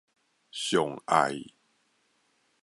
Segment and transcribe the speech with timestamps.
[0.49, 1.53] 上愛